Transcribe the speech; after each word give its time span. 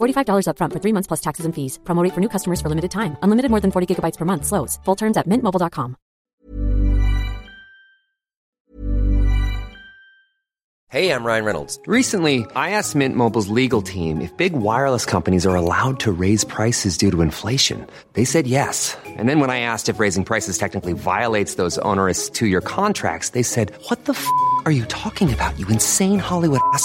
$45 0.00 0.46
upfront 0.46 0.72
for 0.72 0.78
three 0.78 0.92
months 0.92 1.08
plus 1.08 1.20
taxes 1.20 1.44
and 1.46 1.54
fees. 1.54 1.80
Promo 1.84 2.04
rate 2.04 2.14
for 2.14 2.20
new 2.20 2.28
customers 2.28 2.60
for 2.60 2.68
limited 2.68 2.92
time. 2.92 3.16
Unlimited 3.22 3.50
more 3.50 3.60
than 3.60 3.72
40 3.72 3.86
gigabytes 3.94 4.16
per 4.16 4.24
month. 4.24 4.46
Slows. 4.46 4.78
Full 4.84 4.96
terms 4.96 5.16
at 5.16 5.26
mintmobile.com. 5.26 5.96
Hey, 10.92 11.12
I'm 11.12 11.22
Ryan 11.22 11.44
Reynolds. 11.44 11.78
Recently, 11.86 12.44
I 12.56 12.70
asked 12.70 12.96
Mint 12.96 13.14
Mobile's 13.14 13.48
legal 13.48 13.80
team 13.80 14.20
if 14.20 14.36
big 14.36 14.54
wireless 14.54 15.06
companies 15.06 15.46
are 15.46 15.54
allowed 15.54 16.00
to 16.00 16.10
raise 16.10 16.42
prices 16.42 16.98
due 16.98 17.12
to 17.12 17.22
inflation. 17.22 17.86
They 18.14 18.24
said 18.24 18.48
yes. 18.48 18.96
And 19.06 19.28
then 19.28 19.38
when 19.38 19.50
I 19.50 19.60
asked 19.60 19.88
if 19.88 20.00
raising 20.00 20.24
prices 20.24 20.58
technically 20.58 20.94
violates 20.94 21.54
those 21.54 21.78
onerous 21.78 22.28
two-year 22.28 22.60
contracts, 22.60 23.28
they 23.28 23.44
said, 23.44 23.70
"What 23.86 24.06
the 24.06 24.14
f*** 24.14 24.26
are 24.64 24.72
you 24.72 24.84
talking 24.86 25.32
about? 25.32 25.56
You 25.60 25.68
insane 25.68 26.18
Hollywood 26.18 26.60
ass." 26.74 26.84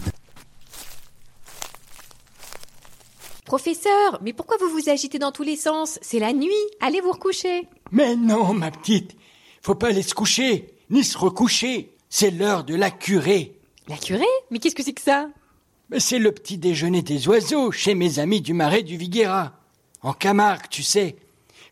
Professeur, 3.51 4.17
mais 4.21 4.31
pourquoi 4.31 4.55
vous 4.61 4.69
vous 4.69 4.89
agitez 4.89 5.19
dans 5.19 5.33
tous 5.33 5.43
les 5.43 5.57
sens? 5.57 5.99
C'est 6.01 6.19
la 6.19 6.31
nuit, 6.31 6.55
allez 6.79 7.01
vous 7.01 7.11
recoucher. 7.11 7.67
Mais 7.91 8.15
non, 8.15 8.53
ma 8.53 8.71
petite, 8.71 9.17
faut 9.61 9.75
pas 9.75 9.89
aller 9.89 10.03
se 10.03 10.13
coucher, 10.13 10.73
ni 10.89 11.03
se 11.03 11.17
recoucher. 11.17 11.93
C'est 12.09 12.31
l'heure 12.31 12.63
de 12.63 12.75
la 12.75 12.89
curée. 12.89 13.59
La 13.89 13.97
curée? 13.97 14.23
Mais 14.51 14.59
qu'est-ce 14.59 14.73
que 14.73 14.83
c'est 14.83 14.93
que 14.93 15.01
ça? 15.01 15.27
Mais 15.89 15.99
c'est 15.99 16.17
le 16.17 16.31
petit 16.31 16.57
déjeuner 16.57 17.01
des 17.01 17.27
oiseaux 17.27 17.73
chez 17.73 17.93
mes 17.93 18.19
amis 18.19 18.39
du 18.39 18.53
marais 18.53 18.83
du 18.83 18.95
Viguera. 18.95 19.51
En 20.01 20.13
Camargue, 20.13 20.69
tu 20.69 20.81
sais. 20.81 21.17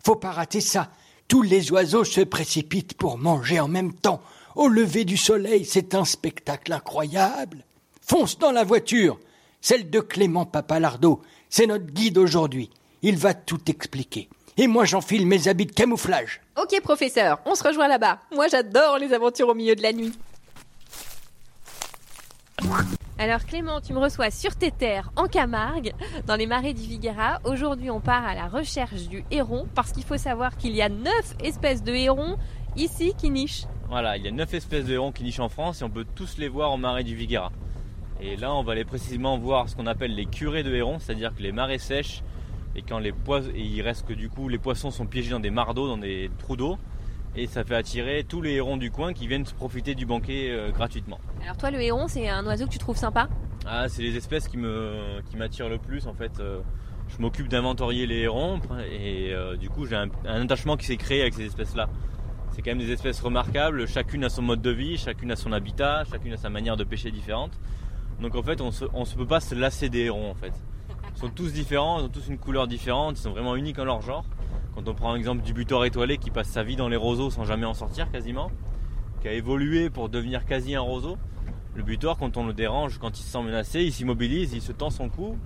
Faut 0.03 0.17
pas 0.17 0.31
rater 0.31 0.59
ça. 0.59 0.91
Tous 1.29 1.43
les 1.43 1.71
oiseaux 1.71 2.03
se 2.03 2.19
précipitent 2.19 2.95
pour 2.95 3.17
manger 3.17 3.61
en 3.61 3.69
même 3.69 3.93
temps. 3.93 4.19
Au 4.57 4.67
lever 4.67 5.05
du 5.05 5.15
soleil, 5.15 5.63
c'est 5.63 5.95
un 5.95 6.03
spectacle 6.03 6.73
incroyable. 6.73 7.63
Fonce 8.01 8.37
dans 8.37 8.51
la 8.51 8.65
voiture, 8.65 9.17
celle 9.61 9.89
de 9.89 10.01
Clément 10.01 10.45
Papalardo. 10.45 11.21
C'est 11.49 11.65
notre 11.65 11.85
guide 11.85 12.17
aujourd'hui. 12.17 12.69
Il 13.01 13.17
va 13.17 13.33
tout 13.33 13.59
expliquer. 13.67 14.29
Et 14.57 14.67
moi, 14.67 14.85
j'enfile 14.85 15.25
mes 15.25 15.47
habits 15.47 15.65
de 15.65 15.71
camouflage. 15.71 16.41
Ok, 16.61 16.79
professeur, 16.81 17.39
on 17.45 17.55
se 17.55 17.63
rejoint 17.63 17.87
là-bas. 17.87 18.19
Moi, 18.35 18.47
j'adore 18.49 18.97
les 18.99 19.13
aventures 19.13 19.49
au 19.49 19.55
milieu 19.55 19.75
de 19.75 19.81
la 19.81 19.93
nuit. 19.93 20.11
Alors 23.17 23.45
Clément, 23.45 23.81
tu 23.81 23.93
me 23.93 23.99
reçois 23.99 24.31
sur 24.31 24.55
tes 24.55 24.71
terres 24.71 25.11
en 25.15 25.27
Camargue, 25.27 25.93
dans 26.25 26.35
les 26.35 26.45
marais 26.45 26.73
du 26.73 26.81
Viguera. 26.81 27.39
Aujourd'hui, 27.43 27.89
on 27.89 27.99
part 27.99 28.25
à 28.25 28.35
la 28.35 28.47
recherche 28.47 29.07
du 29.07 29.25
héron, 29.31 29.67
parce 29.75 29.91
qu'il 29.91 30.03
faut 30.03 30.17
savoir 30.17 30.55
qu'il 30.55 30.75
y 30.75 30.81
a 30.81 30.87
neuf 30.89 31.35
espèces 31.43 31.83
de 31.83 31.93
hérons 31.93 32.37
ici 32.75 33.13
qui 33.17 33.29
nichent. 33.29 33.65
Voilà, 33.89 34.17
il 34.17 34.23
y 34.23 34.27
a 34.27 34.31
9 34.31 34.53
espèces 34.53 34.85
de 34.85 34.93
hérons 34.93 35.11
qui 35.11 35.23
nichent 35.23 35.39
en 35.39 35.49
France 35.49 35.81
et 35.81 35.83
on 35.83 35.89
peut 35.89 36.05
tous 36.15 36.37
les 36.37 36.47
voir 36.47 36.71
au 36.71 36.77
marais 36.77 37.03
du 37.03 37.15
Viguera. 37.15 37.51
Et 38.21 38.35
là, 38.35 38.53
on 38.53 38.63
va 38.63 38.73
aller 38.73 38.83
précisément 38.85 39.37
voir 39.37 39.69
ce 39.69 39.75
qu'on 39.75 39.87
appelle 39.87 40.13
les 40.13 40.25
curées 40.25 40.63
de 40.63 40.73
hérons, 40.75 40.99
c'est-à-dire 40.99 41.33
que 41.33 41.41
les 41.41 41.51
marées 41.51 41.77
sèches 41.77 42.21
et 42.75 42.81
quand 42.81 42.99
les 42.99 43.11
poissons, 43.11 43.49
il 43.55 43.81
reste 43.81 44.05
que 44.07 44.13
du 44.13 44.29
coup 44.29 44.49
les 44.49 44.57
poissons 44.57 44.91
sont 44.91 45.05
piégés 45.05 45.31
dans 45.31 45.39
des 45.39 45.49
mares 45.49 45.73
d'eau, 45.73 45.87
dans 45.87 45.97
des 45.97 46.29
trous 46.37 46.55
d'eau, 46.57 46.77
et 47.35 47.47
ça 47.47 47.63
fait 47.63 47.75
attirer 47.75 48.25
tous 48.27 48.41
les 48.41 48.53
hérons 48.53 48.77
du 48.77 48.91
coin 48.91 49.13
qui 49.13 49.27
viennent 49.27 49.45
se 49.45 49.53
profiter 49.53 49.95
du 49.95 50.05
banquet 50.05 50.49
euh, 50.49 50.71
gratuitement. 50.71 51.19
Alors 51.43 51.57
toi, 51.57 51.71
le 51.71 51.81
héron, 51.81 52.07
c'est 52.07 52.27
un 52.27 52.45
oiseau 52.45 52.65
que 52.65 52.71
tu 52.71 52.77
trouves 52.77 52.97
sympa? 52.97 53.29
Ah, 53.65 53.87
c'est 53.87 54.01
les 54.03 54.15
espèces 54.17 54.47
qui 54.47 54.57
me 54.57 55.21
qui 55.29 55.37
m'attirent 55.37 55.69
le 55.69 55.77
plus 55.77 56.05
en 56.07 56.13
fait. 56.13 56.39
euh, 56.39 56.59
je 57.07 57.19
m'occupe 57.21 57.47
d'inventorier 57.47 58.05
les 58.05 58.19
hérons 58.19 58.59
et 58.91 59.33
euh, 59.33 59.57
du 59.57 59.67
coup 59.67 59.87
j'ai 59.87 59.95
un, 59.95 60.09
un 60.25 60.43
attachement 60.43 60.77
qui 60.77 60.85
s'est 60.85 60.97
créé 60.97 61.21
avec 61.21 61.33
ces 61.33 61.45
espèces-là. 61.45 61.89
C'est 62.51 62.61
quand 62.61 62.71
même 62.71 62.77
des 62.79 62.91
espèces 62.91 63.19
remarquables, 63.21 63.87
chacune 63.87 64.23
a 64.25 64.29
son 64.29 64.43
mode 64.43 64.61
de 64.61 64.69
vie, 64.69 64.97
chacune 64.97 65.31
a 65.31 65.35
son 65.35 65.51
habitat, 65.51 66.03
chacune 66.11 66.33
a 66.33 66.37
sa 66.37 66.49
manière 66.49 66.77
de 66.77 66.83
pêcher 66.83 67.09
différente. 67.09 67.51
Donc 68.21 68.35
en 68.35 68.43
fait 68.43 68.61
on 68.61 68.71
se, 68.71 68.85
on 68.93 69.05
se 69.05 69.15
peut 69.15 69.25
pas 69.25 69.39
se 69.39 69.55
lasser 69.55 69.89
des 69.89 69.99
hérons 70.05 70.29
en 70.31 70.35
fait. 70.35 70.53
Ils 71.15 71.19
sont 71.19 71.29
tous 71.29 71.51
différents, 71.53 71.99
ils 71.99 72.05
ont 72.05 72.09
tous 72.09 72.27
une 72.27 72.37
couleur 72.37 72.67
différente, 72.67 73.17
ils 73.17 73.21
sont 73.21 73.31
vraiment 73.31 73.55
uniques 73.55 73.79
en 73.79 73.85
leur 73.85 74.01
genre. 74.01 74.25
Quand 74.75 74.87
on 74.87 74.93
prend 74.93 75.13
l'exemple 75.13 75.41
du 75.43 75.53
butor 75.53 75.83
étoilé 75.85 76.17
qui 76.17 76.29
passe 76.31 76.47
sa 76.47 76.63
vie 76.63 76.75
dans 76.75 76.87
les 76.87 76.95
roseaux 76.95 77.29
sans 77.29 77.43
jamais 77.45 77.65
en 77.65 77.73
sortir 77.73 78.09
quasiment, 78.11 78.51
qui 79.21 79.27
a 79.27 79.33
évolué 79.33 79.89
pour 79.89 80.07
devenir 80.09 80.45
quasi 80.45 80.75
un 80.75 80.81
roseau, 80.81 81.17
le 81.75 81.83
butor 81.83 82.17
quand 82.17 82.37
on 82.37 82.45
le 82.47 82.53
dérange, 82.53 82.97
quand 82.99 83.17
il 83.19 83.23
se 83.23 83.29
sent 83.29 83.41
menacé, 83.43 83.81
il 83.83 83.91
s'immobilise, 83.91 84.53
il 84.53 84.61
se 84.61 84.71
tend 84.71 84.89
son 84.89 85.09
cou 85.09 85.37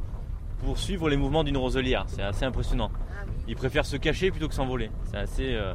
pour 0.64 0.78
suivre 0.78 1.10
les 1.10 1.18
mouvements 1.18 1.44
d'une 1.44 1.58
roselière. 1.58 2.06
C'est 2.08 2.22
assez 2.22 2.46
impressionnant. 2.46 2.92
Il 3.48 3.56
préfère 3.56 3.86
se 3.86 3.98
cacher 3.98 4.32
plutôt 4.32 4.48
que 4.48 4.54
s'envoler. 4.54 4.90
C'est 5.06 5.18
assez, 5.18 5.54
euh, 5.56 5.74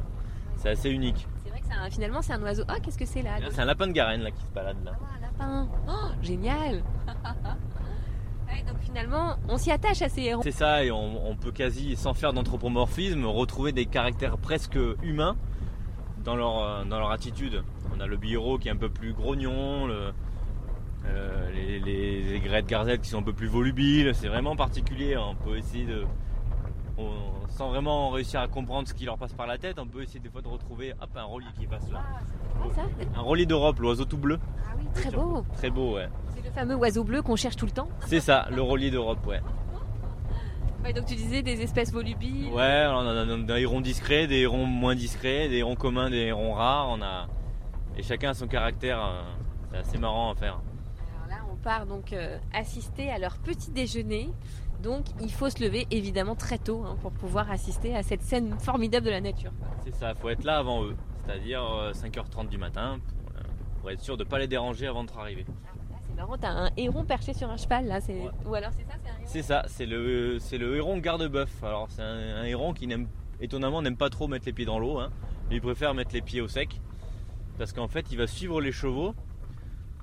c'est 0.56 0.70
assez 0.70 0.90
unique. 0.90 1.26
C'est 1.44 1.50
vrai 1.50 1.60
que 1.60 1.66
un- 1.74 1.90
finalement, 1.90 2.22
c'est 2.22 2.32
un 2.32 2.42
oiseau. 2.42 2.62
Ah, 2.68 2.76
qu'est-ce 2.82 2.96
que 2.98 3.04
c'est 3.04 3.22
là 3.22 3.38
Là, 3.40 3.48
C'est 3.50 3.60
un 3.60 3.64
lapin 3.66 3.86
de 3.88 3.92
Garenne 3.92 4.22
là 4.22 4.30
qui 4.30 4.40
se 4.42 4.50
balade 4.52 4.82
là. 4.84 4.92
Ah, 5.00 5.27
lapin. 5.38 5.68
Oh, 5.88 5.92
génial 6.22 6.82
Ouais, 8.48 8.62
Donc 8.66 8.78
finalement, 8.80 9.36
on 9.48 9.58
s'y 9.58 9.70
attache 9.70 10.00
à 10.02 10.08
ces 10.08 10.22
hérons. 10.22 10.42
C'est 10.42 10.52
ça, 10.52 10.82
et 10.82 10.90
on, 10.90 11.28
on 11.28 11.36
peut 11.36 11.52
quasi, 11.52 11.96
sans 11.96 12.14
faire 12.14 12.32
d'anthropomorphisme, 12.32 13.26
retrouver 13.26 13.72
des 13.72 13.84
caractères 13.86 14.38
presque 14.38 14.78
humains 15.02 15.36
dans 16.24 16.34
leur, 16.34 16.62
euh, 16.62 16.84
dans 16.84 16.98
leur 16.98 17.10
attitude. 17.10 17.62
On 17.94 18.00
a 18.00 18.06
le 18.06 18.16
bureau 18.16 18.56
qui 18.58 18.68
est 18.68 18.70
un 18.70 18.76
peu 18.76 18.88
plus 18.88 19.12
grognon, 19.12 19.86
le- 19.86 20.12
euh, 21.06 21.50
les, 21.54 21.78
les 21.80 22.34
aigrettes 22.34 22.66
garzelles 22.66 23.00
qui 23.00 23.08
sont 23.10 23.18
un 23.18 23.22
peu 23.22 23.32
plus 23.32 23.46
volubiles, 23.48 24.12
c'est 24.14 24.28
vraiment 24.28 24.56
particulier. 24.56 25.16
On 25.16 25.34
peut 25.34 25.56
essayer 25.58 25.84
de. 25.86 26.04
On- 26.98 27.46
sans 27.48 27.68
vraiment 27.70 28.10
réussir 28.10 28.40
à 28.40 28.48
comprendre 28.48 28.86
ce 28.88 28.94
qui 28.94 29.04
leur 29.04 29.16
passe 29.18 29.32
par 29.32 29.46
la 29.46 29.58
tête, 29.58 29.78
on 29.78 29.86
peut 29.86 30.02
essayer 30.02 30.20
des 30.20 30.28
fois 30.30 30.42
de 30.42 30.48
retrouver 30.48 30.92
hop, 31.00 31.10
un 31.16 31.24
relier 31.24 31.46
qui 31.58 31.66
passe 31.66 31.90
là. 31.90 32.02
Ah, 32.04 32.64
ça 32.74 32.82
Un 33.16 33.20
relier 33.22 33.46
d'Europe, 33.46 33.78
l'oiseau 33.80 34.04
tout 34.04 34.18
bleu. 34.18 34.38
Ah 34.66 34.72
oui, 34.78 34.84
très 34.94 35.10
beau. 35.10 35.44
Très 35.56 35.70
beau, 35.70 35.94
ouais. 35.94 36.08
C'est 36.34 36.44
le 36.44 36.50
fameux 36.50 36.74
oiseau 36.76 37.04
bleu 37.04 37.22
qu'on 37.22 37.36
cherche 37.36 37.56
tout 37.56 37.66
le 37.66 37.72
temps. 37.72 37.88
C'est 38.06 38.20
ça, 38.20 38.46
le 38.50 38.62
relier 38.62 38.90
d'Europe, 38.90 39.24
ouais. 39.26 39.40
Ouais, 40.84 40.92
donc 40.92 41.06
tu 41.06 41.16
disais 41.16 41.42
des 41.42 41.60
espèces 41.62 41.92
volubiles. 41.92 42.50
Ouais, 42.52 42.86
on 42.88 42.98
a, 43.00 43.24
on 43.26 43.30
a 43.32 43.36
des 43.36 43.60
hérons 43.62 43.80
discrets, 43.80 44.26
des 44.26 44.36
hérons 44.40 44.64
moins 44.64 44.94
discrets, 44.94 45.48
des 45.48 45.56
hérons 45.56 45.74
communs, 45.74 46.08
des 46.08 46.18
hérons 46.18 46.52
rares. 46.52 46.88
On 46.90 47.02
a 47.02 47.26
et 47.96 48.02
chacun 48.02 48.30
a 48.30 48.34
son 48.34 48.46
caractère. 48.46 49.00
euh, 49.04 49.22
C'est 49.72 49.76
assez 49.78 49.98
marrant 49.98 50.30
à 50.30 50.34
faire. 50.36 50.60
Alors 51.16 51.28
là, 51.28 51.44
on 51.52 51.56
part 51.56 51.84
donc 51.86 52.12
euh, 52.12 52.38
assister 52.54 53.10
à 53.10 53.18
leur 53.18 53.38
petit 53.38 53.70
déjeuner. 53.72 54.30
Donc 54.82 55.04
il 55.20 55.32
faut 55.32 55.50
se 55.50 55.62
lever 55.62 55.86
évidemment 55.90 56.34
très 56.36 56.58
tôt 56.58 56.84
hein, 56.86 56.96
pour 57.02 57.10
pouvoir 57.12 57.50
assister 57.50 57.96
à 57.96 58.02
cette 58.02 58.22
scène 58.22 58.56
formidable 58.60 59.06
de 59.06 59.10
la 59.10 59.20
nature. 59.20 59.50
C'est 59.84 59.94
ça, 59.94 60.14
faut 60.14 60.28
être 60.28 60.44
là 60.44 60.58
avant 60.58 60.84
eux, 60.84 60.96
c'est-à-dire 61.26 61.62
euh, 61.64 61.92
5h30 61.92 62.48
du 62.48 62.58
matin 62.58 62.98
pour, 63.08 63.32
euh, 63.36 63.42
pour 63.80 63.90
être 63.90 64.00
sûr 64.00 64.16
de 64.16 64.24
pas 64.24 64.38
les 64.38 64.46
déranger 64.46 64.86
avant 64.86 65.02
de 65.04 65.10
arriver. 65.18 65.44
Là, 65.48 65.96
c'est 66.06 66.14
marrant, 66.16 66.36
t'as 66.38 66.50
un 66.50 66.70
héron 66.76 67.04
perché 67.04 67.34
sur 67.34 67.50
un 67.50 67.56
cheval 67.56 67.86
là. 67.86 68.00
C'est... 68.00 68.20
Ouais. 68.20 68.30
Ou 68.46 68.54
alors 68.54 68.70
c'est 68.76 68.84
ça, 68.84 68.94
c'est 69.02 69.10
un 69.10 69.14
héron 69.14 69.24
C'est 69.26 69.42
ça, 69.42 69.64
c'est 69.66 69.86
le 69.86 70.38
c'est 70.38 70.58
le 70.58 70.76
héron 70.76 70.98
garde-bœuf. 70.98 71.62
Alors 71.64 71.88
c'est 71.90 72.02
un, 72.02 72.36
un 72.36 72.44
héron 72.44 72.72
qui 72.72 72.86
n'aime 72.86 73.08
étonnamment 73.40 73.82
n'aime 73.82 73.96
pas 73.96 74.10
trop 74.10 74.28
mettre 74.28 74.46
les 74.46 74.52
pieds 74.52 74.64
dans 74.66 74.78
l'eau. 74.78 74.98
hein. 74.98 75.10
Mais 75.50 75.56
il 75.56 75.60
préfère 75.62 75.94
mettre 75.94 76.12
les 76.14 76.22
pieds 76.22 76.40
au 76.40 76.48
sec 76.48 76.80
parce 77.56 77.72
qu'en 77.72 77.88
fait, 77.88 78.06
il 78.12 78.18
va 78.18 78.28
suivre 78.28 78.60
les 78.60 78.70
chevaux 78.70 79.14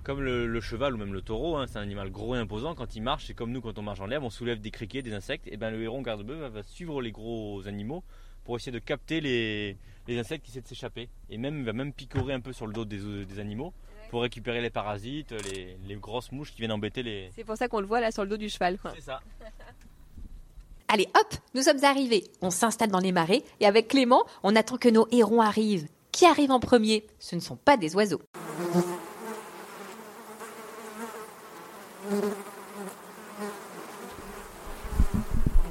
comme 0.05 0.21
le, 0.21 0.61
cheval 0.61 0.93
ou 0.93 0.97
même 0.97 1.13
le 1.13 1.21
taureau. 1.21 1.57
hein, 1.57 1.65
c'est 1.67 1.77
un 1.79 1.81
animal 1.81 2.11
gros 2.11 2.35
et 2.35 2.37
imposant. 2.37 2.75
Quand 2.75 2.95
il 2.95 3.01
marche, 3.01 3.25
c'est 3.25 3.33
comme 3.33 3.51
nous 3.51 3.59
quand 3.59 3.77
on 3.79 3.81
marche 3.81 3.99
en 3.99 4.05
l'herbe, 4.05 4.23
on 4.23 4.29
soulève 4.29 4.61
des 4.61 4.71
criquets, 4.71 5.01
des 5.01 5.13
insectes. 5.13 5.47
Et 5.47 5.57
ben 5.57 5.71
le 5.71 5.81
héron 5.81 6.01
garde-bœuf 6.01 6.51
va 6.53 6.63
suivre 6.63 7.01
les 7.01 7.11
gros 7.11 7.67
animaux 7.67 8.03
pour 8.45 8.55
essayer 8.55 8.71
de 8.71 8.79
capter 8.79 9.19
les, 9.19 9.77
les 10.07 10.19
insectes 10.19 10.45
qui 10.45 10.51
essaient 10.51 10.61
de 10.61 10.67
s'échapper. 10.67 11.09
Et 11.31 11.37
même 11.39 11.57
il 11.57 11.65
va 11.65 11.73
même 11.73 11.91
picorer 11.91 12.33
un 12.33 12.39
peu 12.39 12.53
sur 12.53 12.67
le 12.67 12.73
dos 12.73 12.85
des, 12.85 13.25
des 13.25 13.39
animaux 13.39 13.73
pour 14.11 14.21
récupérer 14.21 14.61
les 14.61 14.69
parasites, 14.69 15.31
les, 15.51 15.75
les 15.87 15.95
grosses 15.95 16.31
mouches 16.31 16.51
qui 16.51 16.59
viennent 16.59 16.71
embêter 16.71 17.01
les. 17.01 17.31
C'est 17.35 17.43
pour 17.43 17.57
ça 17.57 17.67
qu'on 17.67 17.79
le 17.79 17.87
voit 17.87 17.99
là 17.99 18.11
sur 18.11 18.23
le 18.23 18.29
dos 18.29 18.37
du 18.37 18.47
cheval. 18.47 18.77
C'est 18.93 19.01
ça. 19.01 19.19
Allez, 20.87 21.07
hop, 21.15 21.33
nous 21.55 21.63
sommes 21.63 21.83
arrivés. 21.83 22.25
On 22.43 22.51
s'installe 22.51 22.91
dans 22.91 22.99
les 22.99 23.11
marais 23.11 23.41
et 23.59 23.65
avec 23.65 23.87
Clément, 23.87 24.23
on 24.43 24.55
attend 24.55 24.77
que 24.77 24.87
nos 24.87 25.07
hérons 25.11 25.41
arrivent. 25.41 25.87
Qui 26.11 26.27
arrive 26.27 26.51
en 26.51 26.59
premier? 26.59 27.07
Ce 27.17 27.35
ne 27.35 27.41
sont 27.41 27.55
pas 27.57 27.75
des 27.75 27.95
oiseaux. 27.95 28.21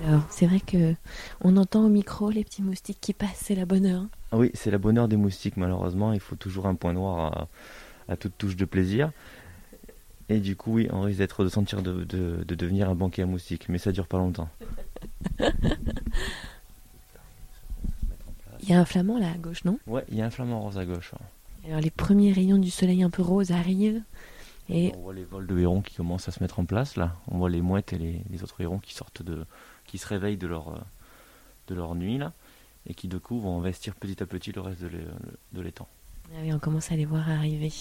Alors, 0.06 0.22
c'est 0.34 0.46
vrai 0.46 0.60
que 0.60 0.94
on 1.42 1.56
entend 1.56 1.84
au 1.84 1.88
micro 1.88 2.31
les 2.31 2.44
petits 2.44 2.62
moustiques 2.62 2.98
qui 3.00 3.12
passent, 3.12 3.40
c'est 3.44 3.54
la 3.54 3.64
bonne 3.66 3.86
heure. 3.86 4.04
Ah 4.32 4.36
oui, 4.38 4.50
c'est 4.54 4.70
la 4.70 4.78
bonne 4.78 4.98
heure 4.98 5.08
des 5.08 5.16
moustiques, 5.16 5.56
malheureusement. 5.56 6.12
Il 6.12 6.20
faut 6.20 6.36
toujours 6.36 6.66
un 6.66 6.75
point 6.75 6.92
noir 6.92 7.48
à, 8.08 8.12
à 8.12 8.16
toute 8.16 8.36
touche 8.36 8.56
de 8.56 8.64
plaisir. 8.64 9.12
Et 10.28 10.40
du 10.40 10.56
coup, 10.56 10.75
oui, 10.75 10.88
on 10.90 11.02
risque 11.02 11.19
d'être 11.19 11.44
de 11.44 11.48
sentir 11.50 11.82
de, 11.82 12.04
de- 12.04 12.44
de 12.46 12.54
devenir 12.54 12.88
un 12.90 12.94
banquier 12.94 13.22
à 13.25 13.26
moustiques, 13.26 13.69
mais 13.69 13.78
ça 13.78 13.92
dure 13.92 14.06
pas 14.06 14.19
longtemps. 14.19 14.48
Il 18.62 18.70
y 18.70 18.72
a 18.72 18.80
un 18.80 18.84
flamand 18.84 19.19
là 19.19 19.30
à 19.32 19.37
gauche, 19.37 19.64
non? 19.64 19.78
Ouais, 19.87 20.04
il 20.10 20.16
y 20.16 20.22
a 20.22 20.26
un 20.26 20.30
flamant 20.30 20.60
rose 20.60 20.78
à 20.78 20.87
gauche. 20.87 21.12
Alors 21.66 21.80
les 21.80 21.90
premiers 21.90 22.32
rayons 22.32 22.56
du 22.58 22.70
soleil 22.70 23.02
un 23.02 23.10
peu 23.10 23.22
rose 23.22 23.50
arrivent 23.52 24.00
et 24.69 24.93
On 24.96 25.00
voit 25.00 25.14
les 25.14 25.25
vols 25.25 25.46
de 25.46 25.58
hérons 25.58 25.82
qui 25.82 25.94
commencent 25.94 26.28
à 26.28 26.32
se 26.32 26.43
mettre 26.43 26.58
en 26.61 26.64
place 26.64 26.96
là. 26.96 27.16
On 27.28 27.38
voit 27.38 27.50
les 27.50 27.61
mouettes 27.62 27.93
et 27.93 27.99
les, 27.99 28.22
les 28.31 28.43
autres 28.43 28.61
hérons 28.61 28.78
qui 28.78 28.94
sortent 28.94 29.22
de, 29.22 29.44
qui 29.87 29.99
se 29.99 30.06
réveillent 30.06 30.37
de 30.38 30.46
leur, 30.46 30.69
euh, 30.69 30.78
de 31.69 31.75
leur 31.75 31.94
nuit 31.94 32.19
là, 32.19 32.32
et 32.87 32.94
qui 32.94 33.08
du 33.08 33.20
coup 33.20 33.40
vont 33.40 33.58
investir 33.58 33.94
petit 33.94 34.22
à 34.22 34.26
petit 34.26 34.52
le 34.52 34.61
reste 34.62 34.81
de 34.82 34.88
l'é- 34.88 35.06
de 35.52 35.61
l'étang. 35.61 35.88
ah 36.34 36.38
oui, 36.43 36.52
on 36.52 36.58
commence 36.58 36.90
à 36.93 36.96
les 36.96 37.05
voir 37.05 37.28
arriver. 37.28 37.72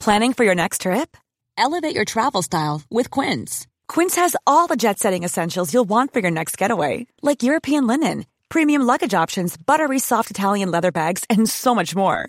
Planning 0.00 0.34
for 0.34 0.44
your 0.44 0.54
next 0.54 0.82
trip? 0.82 1.16
Elevate 1.58 1.94
your 1.94 2.04
travel 2.04 2.42
style 2.42 2.82
with 2.90 3.10
Quince. 3.10 3.66
Quince 3.88 4.14
has 4.16 4.36
all 4.46 4.66
the 4.68 4.76
jet 4.76 4.98
setting 4.98 5.24
essentials 5.24 5.72
you'll 5.72 5.88
want 5.88 6.12
for 6.12 6.20
your 6.20 6.30
next 6.30 6.56
getaway, 6.58 7.06
like 7.22 7.42
European 7.42 7.86
linen, 7.86 8.24
premium 8.48 8.82
luggage 8.82 9.14
options, 9.14 9.56
buttery 9.56 9.98
soft 9.98 10.30
Italian 10.30 10.70
leather 10.70 10.92
bags, 10.92 11.24
and 11.30 11.48
so 11.48 11.74
much 11.74 11.96
more. 11.96 12.28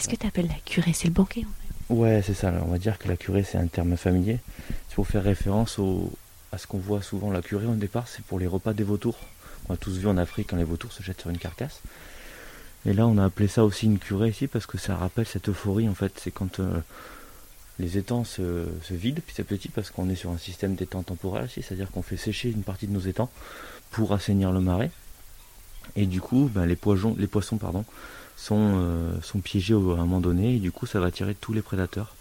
Qu'est-ce 0.00 0.08
que 0.08 0.16
tu 0.16 0.26
appelles 0.26 0.48
la 0.48 0.54
curée? 0.64 0.94
C'est 0.94 1.08
le 1.08 1.12
banquet 1.12 1.44
en 1.44 1.92
fait. 1.92 1.94
Ouais, 1.94 2.22
c'est 2.24 2.32
ça. 2.32 2.50
On 2.64 2.70
va 2.70 2.78
dire 2.78 2.96
que 2.98 3.06
la 3.06 3.18
curée, 3.18 3.42
c'est 3.42 3.58
un 3.58 3.66
terme 3.66 3.98
familier. 3.98 4.38
C'est 4.88 4.94
pour 4.94 5.06
faire 5.06 5.22
référence 5.22 5.78
à 6.52 6.56
ce 6.56 6.66
qu'on 6.66 6.78
voit 6.78 7.02
souvent. 7.02 7.30
La 7.30 7.42
curée, 7.42 7.66
au 7.66 7.74
départ, 7.74 8.08
c'est 8.08 8.24
pour 8.24 8.38
les 8.38 8.46
repas 8.46 8.72
des 8.72 8.82
vautours. 8.82 9.18
On 9.68 9.74
a 9.74 9.76
tous 9.76 9.98
vu 9.98 10.08
en 10.08 10.16
Afrique 10.16 10.48
quand 10.48 10.56
les 10.56 10.64
vautours 10.64 10.90
se 10.90 11.02
jettent 11.02 11.20
sur 11.20 11.28
une 11.28 11.36
carcasse. 11.36 11.82
Et 12.86 12.94
là, 12.94 13.06
on 13.06 13.18
a 13.18 13.26
appelé 13.26 13.46
ça 13.46 13.62
aussi 13.62 13.84
une 13.84 13.98
curée 13.98 14.30
ici 14.30 14.46
parce 14.46 14.64
que 14.64 14.78
ça 14.78 14.96
rappelle 14.96 15.26
cette 15.26 15.50
euphorie. 15.50 15.86
En 15.86 15.94
fait, 15.94 16.18
c'est 16.18 16.30
quand 16.30 16.60
euh, 16.60 16.80
les 17.78 17.98
étangs 17.98 18.24
se, 18.24 18.40
vident 18.90 19.20
petit 19.20 19.42
à 19.42 19.44
petit 19.44 19.68
parce 19.68 19.90
qu'on 19.90 20.08
est 20.08 20.14
sur 20.14 20.30
un 20.30 20.38
système 20.38 20.76
d'étang 20.76 21.02
temporel 21.02 21.44
ici. 21.44 21.60
C'est-à-dire 21.60 21.90
qu'on 21.90 22.00
fait 22.00 22.16
sécher 22.16 22.48
une 22.48 22.62
partie 22.62 22.86
de 22.86 22.92
nos 22.92 23.00
étangs 23.00 23.28
pour 23.90 24.14
assainir 24.14 24.50
le 24.50 24.60
marais. 24.60 24.90
Et 25.94 26.06
du 26.06 26.22
coup, 26.22 26.50
ben, 26.50 26.64
les, 26.64 26.78
les 27.18 27.26
poissons 27.26 27.58
pardon, 27.58 27.84
sont, 28.40 28.72
euh, 28.76 29.20
sont 29.22 29.40
piégés 29.40 29.74
au- 29.74 29.92
à 29.92 29.94
un 29.94 29.98
moment 29.98 30.20
donné. 30.20 30.56
Et 30.56 30.58
du 30.58 30.72
coup, 30.72 30.86
ça 30.86 30.98
va 31.00 31.06
attirer 31.06 31.34
tous 31.34 31.52
les 31.52 31.62
prédateurs 31.62 32.14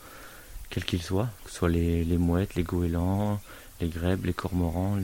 quels 0.69 0.85
qu'ils 0.85 1.01
soient, 1.01 1.29
que 1.45 1.49
ce 1.51 1.57
soit 1.57 1.69
les, 1.69 2.03
les 2.03 2.17
mouettes, 2.17 2.55
les 2.55 2.63
goélands, 2.63 3.39
les 3.81 3.87
grèbes, 3.87 4.25
les 4.25 4.33
cormorans, 4.33 4.97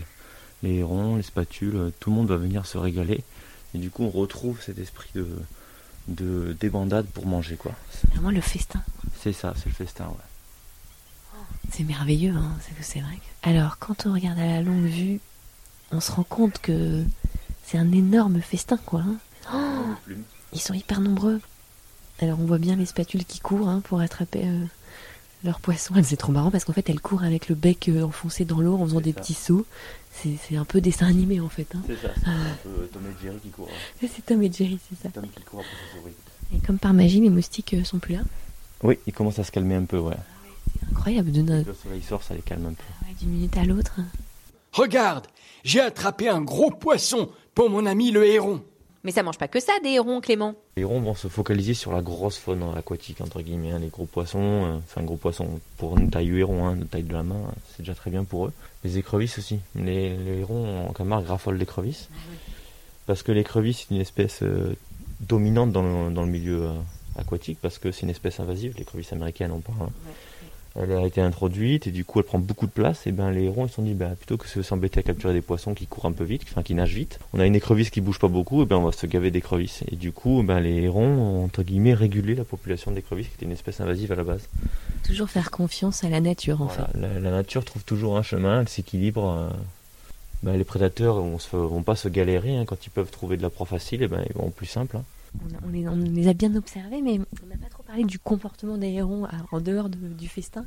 les 0.62 0.76
hérons, 0.76 1.16
les 1.16 1.24
spatules, 1.24 1.76
euh, 1.76 1.90
tout 2.00 2.10
le 2.12 2.16
monde 2.18 2.28
va 2.28 2.38
venir 2.38 2.66
se 2.66 2.78
régaler. 2.78 3.24
Et 3.74 3.78
du 3.80 3.90
coup, 3.90 4.04
on 4.04 4.10
retrouve 4.10 4.62
cet 4.62 4.78
esprit 4.78 5.10
de, 5.16 5.28
de 6.08 6.56
débandade 6.60 7.06
pour 7.08 7.26
manger, 7.26 7.56
quoi. 7.56 7.72
C'est- 7.92 8.08
Vraiment 8.12 8.30
le 8.32 8.42
festin. 8.42 8.82
C'est 9.22 9.34
ça, 9.34 9.54
c'est 9.58 9.68
le 9.68 9.74
festin, 9.76 10.06
ouais. 10.06 11.40
C'est 11.72 11.84
merveilleux, 11.84 12.34
hein, 12.36 12.52
c'est 12.62 12.84
c'est 12.84 13.00
vrai. 13.02 13.16
que- 13.16 13.50
Alors, 13.50 13.78
quand 13.80 14.06
on 14.06 14.14
regarde 14.14 14.40
à 14.40 14.46
la 14.46 14.62
longue 14.62 14.86
vue, 14.86 15.20
on 15.92 16.00
se 16.00 16.12
rend 16.12 16.24
compte 16.24 16.60
que 16.60 17.04
c'est 17.66 17.78
un 17.78 17.92
énorme 17.92 18.40
festin, 18.42 18.78
quoi. 18.78 19.02
hein. 19.02 19.16
Oh, 19.54 20.12
ils 20.56 20.60
sont 20.62 20.74
hyper 20.74 21.02
nombreux. 21.02 21.40
Alors, 22.22 22.40
on 22.40 22.46
voit 22.46 22.58
bien 22.58 22.76
les 22.76 22.86
spatules 22.86 23.26
qui 23.26 23.40
courent 23.40 23.68
hein, 23.68 23.82
pour 23.84 24.00
attraper 24.00 24.42
euh, 24.46 24.64
leurs 25.44 25.60
poissons. 25.60 25.94
C'est 26.04 26.16
trop 26.18 26.32
marrant 26.32 26.50
parce 26.52 26.64
qu'en 26.66 26.74
fait, 26.74 26.90
elles 26.90 27.02
courent 27.02 27.24
avec 27.24 27.50
le 27.50 27.56
bec 27.56 27.90
euh, 27.90 28.04
enfoncé 28.04 28.46
dans 28.46 28.62
l'eau 28.62 28.76
en 28.76 28.86
faisant 28.86 29.02
des 29.02 29.12
ça. 29.14 29.20
petits 29.20 29.34
sauts. 29.34 29.66
C'est 30.12 30.38
c'est 30.48 30.56
un 30.56 30.64
peu 30.66 30.80
dessin 30.80 31.08
animé, 31.08 31.42
en 31.42 31.50
fait. 31.50 31.68
hein. 31.76 31.82
C'est 31.88 31.98
ça, 32.02 32.14
c'est 32.16 32.30
un 32.30 32.56
peu 32.64 32.88
Tom 32.94 33.02
et 33.06 33.22
Jerry 33.24 33.38
qui 33.40 33.50
courent. 33.50 33.70
C'est 34.00 34.26
Tom 34.26 34.42
et 34.42 34.52
Jerry, 34.52 34.80
c'est 34.90 35.02
ça. 35.04 35.10
Tom 35.10 35.26
qui 35.36 35.44
court 35.44 35.60
après 35.60 35.72
sa 35.94 36.00
souris. 36.00 36.14
Et 36.56 36.66
comme 36.66 36.78
par 36.80 36.94
magie, 36.94 37.20
les 37.20 37.30
moustiques 37.30 37.74
euh, 37.74 37.84
sont 37.84 38.00
plus 38.00 38.14
là. 38.16 38.22
Oui, 38.84 38.98
il 39.08 39.14
commence 39.14 39.40
à 39.40 39.44
se 39.44 39.52
calmer 39.52 39.76
un 39.76 39.84
peu, 39.86 39.98
ouais. 39.98 40.16
C'est 40.74 40.88
incroyable 40.92 41.32
de 41.32 41.42
Le 41.42 41.74
soleil 41.74 42.02
sort, 42.02 42.24
ça 42.24 42.34
les 42.34 42.42
calme 42.42 42.66
un 42.68 42.74
peu. 42.74 42.84
ouais, 43.08 43.14
d'une 43.20 43.30
minute 43.32 43.58
à 43.58 43.66
l'autre. 43.66 44.00
Regarde, 44.72 45.28
j'ai 45.64 45.80
attrapé 45.82 46.30
un 46.30 46.42
gros 46.42 46.70
poisson 46.72 47.30
pour 47.54 47.70
mon 47.70 47.86
ami 47.86 48.12
le 48.12 48.26
héron. 48.26 48.62
Mais 49.06 49.12
ça 49.12 49.22
mange 49.22 49.38
pas 49.38 49.48
que 49.48 49.60
ça, 49.60 49.72
des 49.84 49.92
hérons, 49.92 50.20
Clément. 50.20 50.56
Les 50.76 50.82
hérons 50.82 51.00
vont 51.00 51.14
se 51.14 51.28
focaliser 51.28 51.76
sur 51.76 51.92
la 51.94 52.02
grosse 52.02 52.38
faune 52.40 52.64
aquatique, 52.76 53.22
entre 53.22 53.42
guillemets, 53.42 53.72
hein, 53.72 53.80
les 53.80 53.90
gros 53.90 54.08
poissons, 54.08 54.40
euh, 54.66 54.78
enfin 54.78 55.04
gros 55.04 55.16
poissons 55.16 55.60
pour 55.78 55.96
une 55.98 56.10
taille 56.10 56.36
héron, 56.40 56.66
hein, 56.66 56.76
une 56.76 56.88
taille 56.88 57.04
de 57.04 57.14
la 57.14 57.22
main, 57.22 57.40
c'est 57.70 57.84
déjà 57.84 57.94
très 57.94 58.10
bien 58.10 58.24
pour 58.24 58.48
eux. 58.48 58.54
Les 58.84 58.98
écrevisses 58.98 59.38
aussi, 59.38 59.60
les, 59.76 60.18
les 60.18 60.40
hérons 60.40 60.88
en 60.88 60.92
Camargue 60.94 61.28
raffolent 61.28 61.60
d'écrevisses, 61.60 62.10
parce 63.06 63.22
que 63.22 63.32
l'écrevisse 63.32 63.86
c'est 63.88 63.94
une 63.94 64.02
espèce 64.02 64.42
euh, 64.42 64.76
dominante 65.22 65.72
dans 65.72 65.84
le, 65.84 66.12
dans 66.12 66.24
le 66.24 66.32
milieu 66.32 66.64
euh, 66.64 66.74
aquatique, 67.20 67.60
parce 67.62 67.78
que 67.78 67.92
c'est 67.92 68.02
une 68.02 68.10
espèce 68.10 68.40
invasive, 68.40 68.74
l'écrevisse 68.76 69.14
américaine 69.14 69.52
on 69.52 69.60
parle. 69.60 69.84
hein. 69.84 70.10
Elle 70.78 70.92
a 70.92 71.06
été 71.06 71.22
introduite 71.22 71.88
et 71.88 71.92
du 71.92 72.04
coup 72.04 72.20
elle 72.20 72.26
prend 72.26 72.38
beaucoup 72.40 72.66
de 72.66 72.72
place. 72.72 73.08
Et 73.08 73.12
ben 73.14 73.32
les 73.32 73.44
hérons 73.46 73.66
ils 73.66 73.70
se 73.70 73.76
sont 73.76 73.82
dit 73.82 73.94
bah, 73.94 74.10
plutôt 74.18 74.38
que 74.38 74.46
de 74.58 74.62
s'embêter 74.62 75.00
à 75.00 75.04
capturer 75.04 75.34
des 75.34 75.42
poissons 75.42 75.74
qui 75.74 75.88
courent 75.88 76.06
un 76.06 76.12
peu 76.12 76.26
vite, 76.26 76.42
enfin 76.52 76.64
qui 76.64 76.74
nagent 76.74 76.94
vite, 76.94 77.18
on 77.34 77.40
a 77.40 77.46
une 77.46 77.56
écrevisse 77.56 77.90
qui 77.90 78.02
bouge 78.02 78.20
pas 78.20 78.28
beaucoup, 78.28 78.62
et 78.62 78.66
ben 78.66 78.76
on 78.76 78.84
va 78.84 78.92
se 78.92 79.06
gaver 79.08 79.32
d'écrevisses. 79.32 79.84
Et 79.90 79.96
du 79.96 80.12
coup 80.12 80.44
ben 80.44 80.60
les 80.60 80.76
hérons 80.84 81.08
ont 81.08 81.46
entre 81.46 81.64
guillemets 81.64 81.94
régulé 81.94 82.36
la 82.36 82.44
population 82.44 82.92
d'écrevisses 82.92 83.28
qui 83.28 83.36
était 83.36 83.46
une 83.46 83.52
espèce 83.54 83.80
invasive 83.80 84.12
à 84.12 84.16
la 84.16 84.24
base. 84.26 84.50
Toujours 85.04 85.30
faire 85.30 85.50
confiance 85.52 86.04
à 86.04 86.10
la 86.10 86.20
nature, 86.20 86.62
en 86.62 86.66
Voilà, 86.66 86.88
fait. 86.88 87.00
la, 87.00 87.20
la 87.20 87.32
nature 87.32 87.64
trouve 87.64 87.84
toujours 87.86 88.18
un 88.18 88.24
chemin, 88.24 88.62
elle 88.62 88.70
s'équilibre. 88.70 89.30
euh, 89.30 89.50
ben, 90.44 90.58
les 90.58 90.64
prédateurs 90.66 91.24
se, 91.40 91.56
vont 91.56 91.84
pas 91.84 91.96
se 91.96 92.08
galérer 92.10 92.58
hein, 92.58 92.66
quand 92.66 92.86
ils 92.86 92.90
peuvent 92.90 93.10
trouver 93.12 93.38
de 93.38 93.42
la 93.42 93.50
proie 93.50 93.66
facile, 93.66 94.04
et 94.04 94.08
ben 94.08 94.24
ils 94.30 94.36
vont 94.36 94.50
plus 94.52 94.66
simple. 94.68 94.98
hein. 94.98 95.04
On, 95.42 95.54
a- 95.56 95.60
on 95.68 95.72
les, 95.72 95.88
on 95.88 95.96
les 95.96 96.28
a 96.28 96.34
bien 96.34 96.54
observés, 96.56 97.02
mais 97.02 97.20
on 97.44 97.48
n'a 97.48 97.56
pas 97.58 97.75
du 98.04 98.20
comportement 98.20 98.78
des 98.78 98.90
hérons 98.90 99.26
à- 99.26 99.46
en 99.52 99.62
dehors 99.62 99.90
de- 99.90 100.10
du 100.10 100.28
festin. 100.28 100.66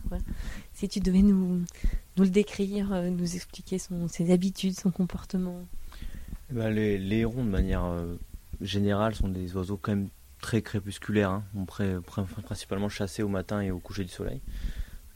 Si 0.72 0.88
tu 0.88 1.00
devais 1.00 1.22
nous, 1.22 1.62
nous 2.16 2.24
le 2.24 2.30
décrire, 2.30 2.92
euh, 2.92 3.10
nous 3.10 3.36
expliquer 3.36 3.78
son, 3.78 4.08
ses 4.08 4.30
habitudes, 4.32 4.78
son 4.78 4.90
comportement. 4.90 5.60
Eh 6.50 6.54
ben, 6.54 6.70
les, 6.70 6.98
hérons, 7.18 7.44
de 7.44 7.50
manière 7.50 7.84
euh, 7.84 8.16
générale, 8.60 9.14
sont 9.14 9.28
des 9.28 9.54
oiseaux 9.54 9.76
quand 9.80 9.92
même 9.92 10.08
très 10.40 10.62
crépusculaires. 10.62 11.30
Hein. 11.30 11.44
On 11.54 11.64
pré- 11.64 11.96
pr- 11.96 12.24
principalement 12.42 12.88
chassés 12.88 13.22
au 13.22 13.28
matin 13.28 13.60
et 13.60 13.70
au 13.70 13.78
coucher 13.78 14.04
du 14.04 14.10
soleil. 14.10 14.40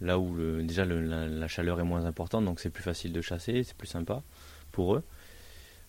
Là 0.00 0.18
où 0.18 0.36
déjà 0.62 0.84
la, 0.84 1.28
la 1.28 1.48
chaleur 1.48 1.78
est 1.78 1.84
moins 1.84 2.04
importante, 2.06 2.44
donc 2.44 2.58
c'est 2.58 2.70
plus 2.70 2.82
facile 2.82 3.12
de 3.12 3.20
chasser, 3.20 3.62
c'est 3.62 3.76
plus 3.76 3.86
sympa 3.86 4.22
pour 4.72 4.96
eux. 4.96 5.04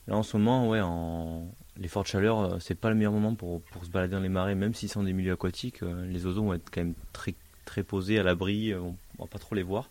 Là 0.07 0.15
en 0.17 0.21
ce 0.23 0.37
moment, 0.37 0.69
ouais, 0.69 0.81
en, 0.81 1.47
les 1.77 1.87
fortes 1.87 2.07
chaleurs, 2.07 2.39
euh, 2.39 2.57
c'est 2.59 2.75
pas 2.75 2.89
le 2.89 2.95
meilleur 2.95 3.11
moment 3.13 3.35
pour, 3.35 3.61
pour 3.61 3.83
se 3.85 3.89
balader 3.89 4.13
dans 4.13 4.19
les 4.21 4.29
marais, 4.29 4.55
même 4.55 4.73
s'ils 4.73 4.89
sont 4.89 5.03
des 5.03 5.13
milieux 5.13 5.33
aquatiques. 5.33 5.81
euh, 5.83 6.05
les 6.05 6.25
oiseaux 6.25 6.43
vont 6.43 6.53
être 6.53 6.69
quand 6.71 6.81
même 6.81 6.93
très, 7.13 7.35
très 7.65 7.83
posés 7.83 8.19
à 8.19 8.23
l'abri, 8.23 8.71
euh, 8.71 8.79
on, 8.81 8.95
on 9.19 9.23
va 9.23 9.27
pas 9.27 9.39
trop 9.39 9.55
les 9.55 9.63
voir. 9.63 9.89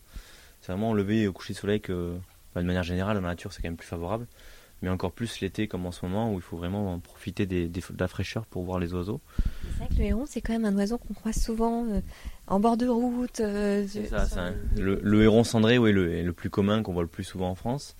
C'est 0.60 0.72
vraiment 0.72 0.90
au 0.90 0.94
lever 0.94 1.22
et 1.22 1.28
au 1.28 1.32
coucher 1.32 1.54
du 1.54 1.58
soleil 1.58 1.80
que, 1.80 2.14
bah, 2.54 2.60
de 2.62 2.66
manière 2.66 2.84
générale, 2.84 3.16
dans 3.16 3.22
la 3.22 3.28
nature, 3.28 3.52
c'est 3.52 3.62
quand 3.62 3.68
même 3.68 3.76
plus 3.76 3.88
favorable. 3.88 4.26
mais 4.80 4.88
encore 4.88 5.12
plus 5.12 5.40
l'été 5.40 5.68
comme 5.68 5.86
en 5.86 5.92
ce 5.92 6.04
moment 6.04 6.32
où 6.32 6.36
il 6.36 6.40
faut 6.42 6.56
vraiment 6.56 6.98
profiter 7.00 7.46
des, 7.46 7.68
des- 7.68 7.80
de 7.80 7.98
la 8.00 8.08
fraîcheur 8.08 8.46
pour 8.46 8.64
voir 8.64 8.78
les 8.80 8.92
oiseaux. 8.94 9.20
C'est 9.62 9.78
vrai 9.84 9.88
que 9.88 9.94
le 10.00 10.04
héron, 10.06 10.24
c'est 10.26 10.40
quand 10.40 10.52
même 10.52 10.64
un 10.64 10.76
oiseau 10.76 10.98
qu'on 10.98 11.14
croise 11.14 11.36
souvent 11.40 11.84
euh, 11.86 12.00
en 12.48 12.58
bord 12.60 12.76
de 12.76 12.86
route. 12.88 13.38
euh, 13.40 13.84
C'est 13.88 14.02
de- 14.02 14.06
ça, 14.08 14.26
sur- 14.26 14.36
c'est 14.74 14.80
le, 14.80 14.98
le 15.02 15.22
héron 15.22 15.44
cendré 15.44 15.78
oui, 15.78 15.92
le, 15.92 16.12
est 16.14 16.22
le 16.24 16.32
plus 16.32 16.50
commun 16.50 16.82
qu'on 16.82 16.92
voit 16.92 17.02
le 17.02 17.08
plus 17.08 17.22
souvent 17.24 17.50
en 17.50 17.54
France, 17.54 17.96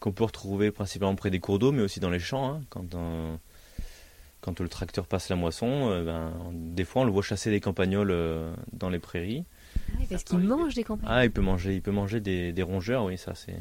qu'on 0.00 0.12
peut 0.12 0.24
retrouver 0.24 0.70
principalement 0.70 1.14
près 1.14 1.30
des 1.30 1.40
cours 1.40 1.58
d'eau, 1.58 1.72
mais 1.72 1.82
aussi 1.82 2.00
dans 2.00 2.10
les 2.10 2.18
champs. 2.18 2.54
hein. 2.54 2.60
quand, 2.68 2.94
euh, 2.94 3.36
quand 4.40 4.60
le 4.60 4.68
tracteur 4.68 5.06
passe 5.06 5.28
la 5.30 5.36
moisson, 5.36 5.90
euh, 5.90 6.04
ben, 6.04 6.32
des 6.52 6.84
fois 6.84 7.02
on 7.02 7.04
le 7.06 7.10
voit 7.12 7.22
chasser 7.22 7.50
des 7.50 7.60
campagnols 7.60 8.10
euh, 8.10 8.54
dans 8.72 8.90
les 8.90 8.98
prairies. 8.98 9.44
Ah 9.76 9.96
oui, 9.98 10.06
parce 10.10 10.24
qu'il 10.24 10.38
mange 10.40 10.74
des 10.74 10.84
campagnes. 10.84 11.08
Ah, 11.10 11.24
il 11.24 11.30
peut 11.30 11.40
manger, 11.40 11.74
il 11.74 11.82
peut 11.82 11.90
manger 11.92 12.20
des, 12.20 12.52
des 12.52 12.62
rongeurs, 12.62 13.04
oui, 13.04 13.16
ça 13.18 13.34
c'est. 13.34 13.58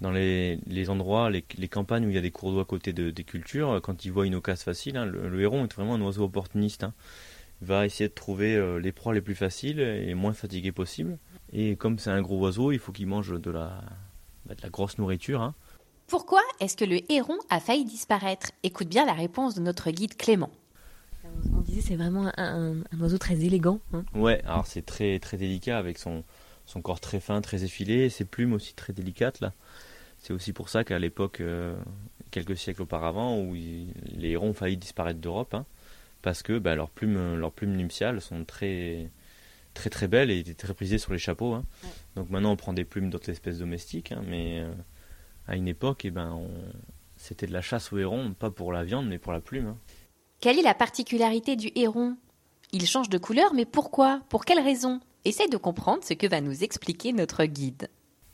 Dans 0.00 0.10
les, 0.10 0.58
les 0.66 0.90
endroits, 0.90 1.30
les, 1.30 1.44
les 1.58 1.68
campagnes 1.68 2.06
où 2.06 2.08
il 2.08 2.14
y 2.14 2.18
a 2.18 2.22
des 2.22 2.32
cours 2.32 2.50
d'eau 2.50 2.58
à 2.58 2.64
côté 2.64 2.92
de, 2.92 3.10
des 3.10 3.22
cultures, 3.22 3.80
quand 3.84 4.04
il 4.04 4.10
voit 4.10 4.26
une 4.26 4.34
occasion 4.34 4.64
facile, 4.64 4.96
hein, 4.96 5.06
le, 5.06 5.28
le 5.28 5.40
héron 5.40 5.64
est 5.64 5.72
vraiment 5.72 5.94
un 5.94 6.00
oiseau 6.00 6.24
opportuniste. 6.24 6.82
hein. 6.82 6.92
Il 7.60 7.68
va 7.68 7.86
essayer 7.86 8.08
de 8.08 8.14
trouver 8.14 8.56
euh, 8.56 8.80
les 8.80 8.90
proies 8.90 9.14
les 9.14 9.20
plus 9.20 9.36
faciles 9.36 9.78
et 9.78 10.06
les 10.06 10.14
moins 10.14 10.32
fatiguées 10.32 10.72
possible. 10.72 11.18
Et 11.52 11.76
comme 11.76 12.00
c'est 12.00 12.10
un 12.10 12.20
gros 12.20 12.40
oiseau, 12.40 12.72
il 12.72 12.80
faut 12.80 12.90
qu'il 12.90 13.06
mange 13.06 13.40
de 13.40 13.50
la, 13.52 13.80
de 14.48 14.56
la 14.62 14.68
grosse 14.70 14.98
nourriture. 14.98 15.40
hein. 15.40 15.54
Pourquoi 16.06 16.42
est-ce 16.60 16.76
que 16.76 16.84
le 16.84 17.00
héron 17.10 17.38
a 17.48 17.60
failli 17.60 17.84
disparaître? 17.84 18.50
Écoute 18.62 18.88
bien 18.88 19.06
la 19.06 19.14
réponse 19.14 19.54
de 19.54 19.60
notre 19.60 19.90
guide 19.90 20.16
Clément. 20.16 20.50
On 21.56 21.60
disait 21.60 21.80
c'est 21.80 21.96
vraiment 21.96 22.26
un, 22.26 22.32
un- 22.36 22.80
un 22.92 23.00
oiseau 23.00 23.18
très 23.18 23.40
élégant. 23.44 23.78
hein. 23.92 24.04
Ouais, 24.14 24.42
alors 24.44 24.66
c'est 24.66 24.82
très 24.84 25.18
très 25.20 25.36
délicat 25.36 25.78
avec 25.78 25.98
son, 25.98 26.24
son 26.66 26.82
corps 26.82 27.00
très 27.00 27.20
fin, 27.20 27.40
très 27.40 27.64
effilé, 27.64 28.04
et 28.04 28.10
ses 28.10 28.24
plumes 28.24 28.52
aussi 28.52 28.74
très 28.74 28.92
délicates 28.92 29.40
là. 29.40 29.52
C'est 30.18 30.32
aussi 30.32 30.52
pour 30.52 30.68
ça 30.68 30.84
qu'à 30.84 30.98
l'époque, 30.98 31.40
euh, 31.40 31.76
quelques 32.30 32.56
siècles 32.56 32.82
auparavant, 32.82 33.38
où 33.40 33.54
il- 33.54 33.92
les 34.12 34.30
hérons 34.30 34.50
ont 34.50 34.54
failli 34.54 34.76
disparaître 34.76 35.20
d'Europe, 35.20 35.54
hein, 35.54 35.64
parce 36.20 36.42
que 36.42 36.58
bah, 36.58 36.74
leurs 36.74 36.90
plumes, 36.90 37.36
leurs 37.36 37.52
plumes 37.52 37.74
nuptiales 37.76 38.20
sont 38.20 38.44
très 38.44 39.10
très 39.74 39.90
très 39.90 40.08
belles 40.08 40.30
et 40.30 40.38
étaient 40.38 40.54
très 40.54 40.74
prisées 40.74 40.98
sur 40.98 41.12
les 41.12 41.18
chapeaux. 41.18 41.54
hein. 41.54 41.64
Donc 42.16 42.30
maintenant 42.30 42.52
on 42.52 42.56
prend 42.56 42.72
des 42.72 42.84
plumes 42.84 43.10
d'autres 43.10 43.30
espèces 43.30 43.58
domestiques, 43.58 44.12
hein, 44.12 44.22
mais 44.26 44.60
euh, 44.60 44.72
à 45.46 45.56
une 45.56 45.68
époque, 45.68 46.04
eh 46.04 46.10
ben, 46.10 46.30
on- 46.32 46.50
c'était 47.16 47.46
de 47.46 47.52
la 47.52 47.60
chasse 47.62 47.92
au 47.92 47.98
héron, 47.98 48.34
pas 48.34 48.50
pour 48.50 48.72
la 48.72 48.84
viande, 48.84 49.08
mais 49.08 49.18
pour 49.18 49.32
la 49.32 49.40
plume. 49.40 49.66
hein. 49.68 49.78
Quelle 50.40 50.58
est 50.58 50.62
la 50.62 50.74
particularité 50.74 51.54
du 51.56 51.70
héron? 51.76 52.16
Il 52.72 52.86
change 52.86 53.08
de 53.08 53.18
couleur, 53.18 53.54
mais 53.54 53.64
pourquoi? 53.64 54.22
Pour 54.28 54.44
quelle 54.44 54.58
raison? 54.60 55.00
Essaye 55.24 55.48
de 55.48 55.56
comprendre 55.56 56.02
ce 56.02 56.14
que 56.14 56.26
va 56.26 56.40
nous 56.40 56.64
expliquer 56.64 57.12
notre 57.12 57.44
guide. 57.44 57.88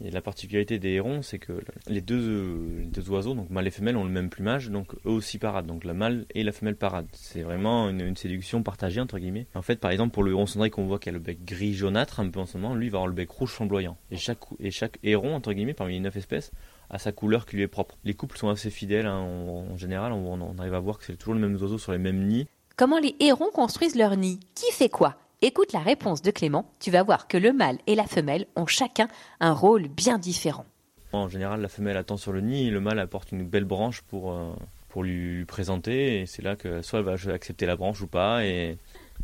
Et 0.04 0.10
la 0.12 0.20
particularité 0.20 0.78
des 0.78 0.90
hérons, 0.90 1.22
c'est 1.22 1.40
que 1.40 1.60
les 1.88 2.00
deux, 2.00 2.88
oiseaux, 3.08 3.34
donc 3.34 3.50
mâle 3.50 3.66
et 3.66 3.70
femelle, 3.70 3.96
ont 3.96 4.04
le 4.04 4.10
même 4.10 4.30
plumage, 4.30 4.70
donc 4.70 4.94
eux 5.06 5.10
aussi 5.10 5.38
paradent. 5.38 5.66
Donc 5.66 5.84
la 5.84 5.94
mâle 5.94 6.26
et 6.34 6.44
la 6.44 6.52
femelle 6.52 6.76
paradent. 6.76 7.08
C'est 7.12 7.42
vraiment 7.42 7.88
une, 7.90 8.16
séduction 8.16 8.62
partagée, 8.62 9.00
entre 9.00 9.18
guillemets. 9.18 9.46
En 9.54 9.62
fait, 9.62 9.76
par 9.76 9.90
exemple, 9.90 10.12
pour 10.12 10.22
le 10.22 10.30
héron 10.30 10.46
cendré 10.46 10.70
qu'on 10.70 10.86
voit 10.86 10.98
qui 10.98 11.08
a 11.08 11.12
le 11.12 11.18
bec 11.18 11.44
gris 11.44 11.74
jaunâtre 11.74 12.20
un 12.20 12.28
peu 12.30 12.38
en 12.38 12.46
ce 12.46 12.58
moment, 12.58 12.74
lui 12.74 12.88
va 12.88 12.98
avoir 12.98 13.08
le 13.08 13.14
bec 13.14 13.30
rouge 13.30 13.50
flamboyant. 13.50 13.96
Et 14.10 14.16
chaque, 14.16 14.38
et 14.60 14.70
chaque 14.70 14.98
héron, 15.02 15.34
entre 15.34 15.52
guillemets, 15.52 15.74
parmi 15.74 15.94
les 15.94 16.00
neuf 16.00 16.16
espèces, 16.16 16.52
a 16.90 16.98
sa 16.98 17.12
couleur 17.12 17.44
qui 17.44 17.56
lui 17.56 17.62
est 17.62 17.68
propre. 17.68 17.98
Les 18.04 18.14
couples 18.14 18.38
sont 18.38 18.48
assez 18.48 18.70
fidèles, 18.70 19.06
hein, 19.06 19.18
en, 19.18 19.76
général, 19.76 20.12
on, 20.12 20.40
on 20.40 20.58
arrive 20.58 20.74
à 20.74 20.80
voir 20.80 20.98
que 20.98 21.04
c'est 21.04 21.16
toujours 21.16 21.34
le 21.34 21.40
même 21.40 21.60
oiseau 21.60 21.78
sur 21.78 21.92
les 21.92 21.98
mêmes 21.98 22.24
nids. 22.24 22.46
Comment 22.76 23.00
les 23.00 23.16
hérons 23.18 23.50
construisent 23.52 23.96
leur 23.96 24.16
nid? 24.16 24.38
Qui 24.54 24.72
fait 24.72 24.88
quoi? 24.88 25.16
Écoute 25.40 25.72
la 25.72 25.78
réponse 25.80 26.20
de 26.22 26.30
Clément, 26.32 26.68
tu 26.80 26.90
vas 26.90 27.02
voir 27.04 27.28
que 27.28 27.36
le 27.38 27.52
mâle 27.52 27.78
et 27.86 27.94
la 27.94 28.06
femelle 28.06 28.46
ont 28.56 28.66
chacun 28.66 29.06
un 29.40 29.52
rôle 29.52 29.86
bien 29.86 30.18
différent. 30.18 30.64
En 31.12 31.28
général, 31.28 31.60
la 31.60 31.68
femelle 31.68 31.96
attend 31.96 32.16
sur 32.16 32.32
le 32.32 32.40
nid 32.40 32.66
et 32.66 32.70
le 32.70 32.80
mâle 32.80 32.98
apporte 32.98 33.30
une 33.32 33.46
belle 33.46 33.64
branche 33.64 34.02
pour, 34.02 34.32
euh, 34.32 34.52
pour 34.88 35.04
lui 35.04 35.44
présenter. 35.44 36.20
Et 36.20 36.26
c'est 36.26 36.42
là 36.42 36.56
que 36.56 36.82
soit 36.82 36.98
elle 36.98 37.04
va 37.04 37.14
accepter 37.32 37.66
la 37.66 37.76
branche 37.76 38.00
ou 38.02 38.08
pas. 38.08 38.44
Et 38.44 38.76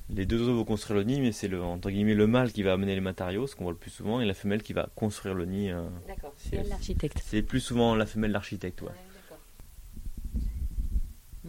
les 0.09 0.25
deux 0.25 0.39
oiseaux 0.39 0.55
vont 0.55 0.65
construire 0.65 0.99
le 0.99 1.05
nid, 1.05 1.21
mais 1.21 1.33
c'est 1.33 1.49
le, 1.49 1.61
entre 1.63 1.91
guillemets 1.91 2.15
le 2.15 2.29
mâle 2.29 2.53
qui 2.53 2.63
va 2.63 2.73
amener 2.75 2.95
les 2.95 3.01
matériaux, 3.01 3.47
ce 3.49 3.57
qu'on 3.57 3.65
voit 3.65 3.73
le 3.73 3.79
plus 3.79 3.91
souvent, 3.91 4.21
et 4.21 4.25
la 4.25 4.35
femelle 4.35 4.63
qui 4.63 4.73
va 4.73 4.89
construire 4.95 5.35
le 5.35 5.47
nid. 5.47 5.73
euh, 5.73 5.85
D'accord, 6.07 6.33
c'est- 6.37 6.63
c'est 6.63 6.69
l'architecte. 6.69 7.19
c'est 7.25 7.43
plus 7.43 7.61
souvent 7.61 7.97
la 7.97 8.07
femelle 8.07 8.31
l'architecte. 8.31 8.81
Ouais. 8.83 8.89
Ouais, 8.89 8.95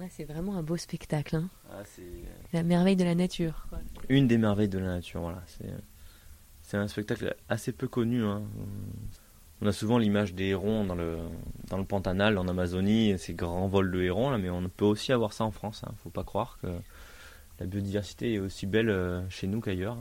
c'est 0.09 0.25
vraiment 0.25 0.55
un 0.57 0.63
beau 0.63 0.77
spectacle. 0.77 1.37
hein. 1.37 1.49
Ah, 1.71 1.83
c'est 1.85 2.03
La 2.53 2.63
merveille 2.63 2.95
de 2.95 3.03
la 3.03 3.15
nature. 3.15 3.65
quoi. 3.69 3.79
une 4.09 4.27
des 4.27 4.37
merveilles 4.37 4.69
de 4.69 4.79
la 4.79 4.87
nature. 4.87 5.21
Voilà. 5.21 5.41
C'est, 5.47 5.69
c'est 6.63 6.77
un 6.77 6.87
spectacle 6.87 7.35
assez 7.49 7.71
peu 7.71 7.87
connu. 7.87 8.23
hein. 8.23 8.43
On 9.61 9.67
a 9.67 9.71
souvent 9.71 9.97
l'image 9.97 10.33
des 10.33 10.47
hérons 10.47 10.83
dans 10.83 10.95
le, 10.95 11.17
dans 11.69 11.77
le 11.77 11.85
Pantanal, 11.85 12.37
en 12.37 12.47
Amazonie, 12.47 13.17
ces 13.17 13.33
grands 13.33 13.67
vols 13.67 13.89
de 13.91 14.01
hérons, 14.01 14.29
là, 14.29 14.37
mais 14.37 14.49
on 14.49 14.67
peut 14.67 14.83
aussi 14.85 15.13
avoir 15.13 15.31
ça 15.31 15.45
en 15.45 15.51
France. 15.51 15.81
Hein. 15.87 15.93
Faut 16.03 16.09
pas 16.09 16.23
croire 16.25 16.57
que 16.61 16.67
la 17.59 17.65
biodiversité 17.65 18.33
est 18.33 18.39
aussi 18.39 18.65
belle 18.65 18.89
euh, 18.89 19.21
chez 19.29 19.47
nous 19.47 19.61
qu'ailleurs. 19.61 19.97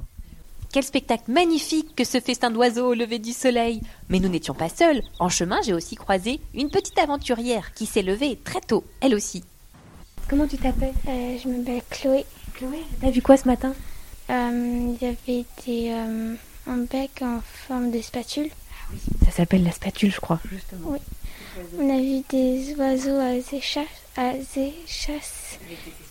Quel 0.72 0.82
spectacle 0.82 1.30
magnifique 1.30 1.94
que 1.94 2.02
ce 2.02 2.18
festin 2.18 2.50
d'oiseaux 2.50 2.88
au 2.90 2.94
lever 2.94 3.20
du 3.20 3.32
soleil 3.32 3.80
Mais 4.08 4.18
nous 4.18 4.28
n'étions 4.28 4.54
pas 4.54 4.68
seuls. 4.68 5.02
En 5.20 5.28
chemin, 5.28 5.62
j'ai 5.62 5.72
aussi 5.72 5.94
croisé 5.94 6.40
une 6.52 6.68
petite 6.68 6.98
aventurière 6.98 7.72
qui 7.74 7.86
s'est 7.86 8.02
levée 8.02 8.36
très 8.42 8.60
tôt, 8.60 8.84
elle 9.00 9.14
aussi. 9.14 9.44
Comment 10.28 10.46
tu 10.46 10.56
t'appelles? 10.56 10.94
Euh, 11.08 11.38
je 11.42 11.48
m'appelle 11.48 11.82
Chloé. 11.90 12.24
Chloé. 12.54 12.78
T'as 13.00 13.10
vu 13.10 13.22
quoi 13.22 13.36
ce 13.36 13.46
matin? 13.46 13.74
Euh, 14.30 14.94
il 15.00 15.06
y 15.06 15.10
avait 15.10 15.44
des, 15.66 15.90
euh, 15.90 16.34
un 16.66 16.76
bec 16.78 17.20
en 17.22 17.40
forme 17.42 17.90
de 17.90 18.00
spatule. 18.00 18.48
Ça 19.24 19.30
s'appelle 19.30 19.64
la 19.64 19.72
spatule, 19.72 20.12
je 20.12 20.20
crois. 20.20 20.40
Justement. 20.50 20.90
Oui. 20.92 20.98
On 21.78 21.88
a 21.90 22.00
vu 22.00 22.22
des 22.30 22.74
oiseaux 22.76 23.18
à 23.18 23.38
zéchasse. 23.40 23.84
À 24.16 24.32
zéchasse. 24.40 25.58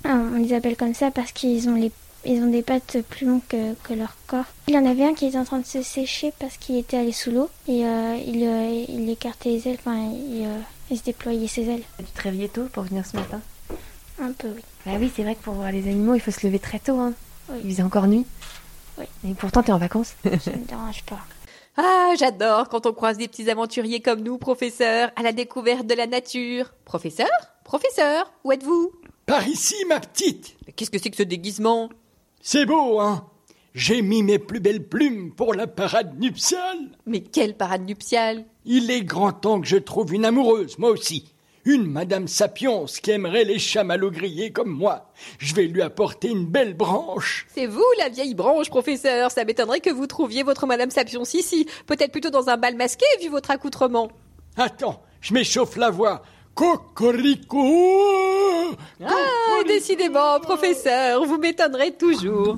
Ah, 0.04 0.16
on 0.34 0.38
les 0.38 0.54
appelle 0.54 0.78
comme 0.78 0.94
ça 0.94 1.12
parce 1.12 1.32
qu'ils 1.32 1.68
ont, 1.70 1.76
les, 1.76 1.92
ils 2.26 2.42
ont 2.44 2.50
des 2.52 2.62
pattes 2.62 3.02
plus 3.10 3.26
longues 3.26 3.42
que, 3.50 3.74
que 3.84 3.94
leur 3.94 4.16
corps. 4.28 4.46
Il 4.68 4.76
y 4.76 4.78
en 4.78 4.86
avait 4.86 5.06
un 5.06 5.14
qui 5.14 5.26
était 5.26 5.38
en 5.38 5.46
train 5.46 5.60
de 5.60 5.66
se 5.66 5.82
sécher 5.82 6.32
parce 6.40 6.58
qu'il 6.58 6.78
était 6.78 6.98
allé 6.98 7.12
sous 7.12 7.32
l'eau 7.32 7.50
et 7.68 7.86
euh, 7.86 8.18
il, 8.26 8.44
euh, 8.44 8.86
il 8.88 9.10
écartait 9.10 9.50
les 9.50 9.68
ailes, 9.68 9.78
enfin 9.80 9.98
il, 9.98 10.46
euh, 10.46 10.60
il 10.92 10.98
se 10.98 11.04
déployait 11.04 11.48
ses 11.48 11.64
ailes. 11.64 11.84
Tu 11.98 12.06
te 12.06 12.22
réveillais 12.22 12.50
tôt 12.50 12.66
pour 12.72 12.84
venir 12.84 13.06
ce 13.06 13.18
matin? 13.18 13.42
Un 14.24 14.32
peu, 14.32 14.48
oui. 14.56 14.62
Bah 14.86 14.94
oui, 15.00 15.12
c'est 15.14 15.24
vrai 15.24 15.36
que 15.36 15.42
pour 15.42 15.54
voir 15.56 15.70
les 15.72 15.86
animaux, 15.90 16.16
il 16.16 16.22
faut 16.22 16.32
se 16.32 16.48
lever 16.48 16.60
très 16.60 16.80
tôt. 16.80 16.98
Hein. 16.98 17.14
Oui. 17.50 17.58
Il 17.66 17.72
faisait 17.72 17.84
encore 17.84 18.08
nuit. 18.08 18.26
Oui. 18.98 19.06
Et 19.28 19.34
pourtant, 19.34 19.62
t'es 19.64 19.74
en 19.74 19.78
vacances. 19.78 20.14
Ça 20.24 20.52
ne 20.52 20.58
me 20.62 20.66
dérange 20.66 21.04
pas. 21.04 21.20
Ah, 21.76 22.14
j'adore 22.18 22.70
quand 22.70 22.86
on 22.86 22.94
croise 22.94 23.18
des 23.18 23.28
petits 23.28 23.50
aventuriers 23.50 24.00
comme 24.00 24.22
nous, 24.22 24.38
professeurs, 24.38 25.12
à 25.18 25.24
la 25.24 25.34
découverte 25.34 25.88
de 25.88 25.94
la 25.94 26.08
nature. 26.08 26.74
Professeur? 26.86 27.28
Professeur, 27.66 28.32
où 28.46 28.54
êtes-vous? 28.54 28.92
Par 29.26 29.46
ici, 29.46 29.76
ma 29.90 30.00
petite. 30.00 30.56
Mais 30.66 30.72
Qu'est-ce 30.74 30.92
que 30.92 31.00
c'est 31.00 31.10
que 31.10 31.18
ce 31.18 31.24
déguisement? 31.24 31.90
C'est 32.42 32.66
beau, 32.66 33.02
hein 33.02 33.28
J'ai 33.74 34.02
mis 34.02 34.24
mes 34.24 34.40
plus 34.40 34.62
belles 34.62 34.88
plumes 34.88 35.34
pour 35.34 35.54
la 35.54 35.68
parade 35.68 36.18
nuptiale. 36.20 36.78
Mais 37.06 37.22
quelle 37.22 37.58
parade 37.58 37.86
nuptiale? 37.86 38.46
Il 38.64 38.90
est 38.90 39.04
grand 39.04 39.34
temps 39.34 39.60
que 39.60 39.68
je 39.68 39.78
trouve 39.78 40.14
une 40.14 40.24
amoureuse, 40.26 40.78
moi 40.78 40.92
aussi. 40.92 41.33
Une 41.66 41.86
Madame 41.90 42.28
Sapiens 42.28 42.86
qui 43.02 43.12
aimerait 43.12 43.46
les 43.46 43.58
chamallows 43.58 44.12
grillés 44.12 44.52
comme 44.52 44.70
moi. 44.72 45.10
Je 45.38 45.56
vais 45.56 45.64
lui 45.64 45.82
apporter 45.82 46.28
une 46.28 46.46
belle 46.46 46.74
branche. 46.74 47.48
C'est 47.56 47.68
vous, 47.68 47.86
la 48.00 48.10
vieille 48.10 48.34
branche, 48.36 48.70
professeur. 48.70 49.32
Ça 49.32 49.46
m'étonnerait 49.46 49.80
que 49.80 49.90
vous 49.90 50.06
trouviez 50.08 50.44
votre 50.44 50.68
Madame 50.68 50.92
Sapiens 50.92 51.24
ici. 51.24 51.66
Peut-être 51.86 52.12
plutôt 52.12 52.30
dans 52.32 52.50
un 52.50 52.58
bal 52.58 52.76
masqué, 52.76 53.06
vu 53.22 53.30
votre 53.30 53.50
accoutrement. 53.52 54.12
Attends, 54.58 55.02
je 55.22 55.34
m'échauffe 55.34 55.78
la 55.78 55.90
voix. 55.90 56.22
Cocorico 56.54 57.64
Ah, 59.04 59.64
décidément, 59.66 60.40
professeur, 60.42 61.24
vous 61.26 61.38
m'étonnerez 61.38 61.94
toujours. 61.94 62.58